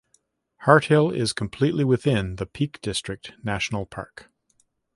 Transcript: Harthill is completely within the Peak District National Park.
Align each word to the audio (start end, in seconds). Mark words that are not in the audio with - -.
Harthill 0.65 1.15
is 1.15 1.31
completely 1.31 1.83
within 1.83 2.37
the 2.37 2.47
Peak 2.47 2.81
District 2.81 3.33
National 3.43 3.85
Park. 3.85 4.31